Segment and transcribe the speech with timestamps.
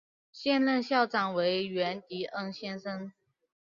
[0.31, 3.11] 现任校长为源迪恩先生。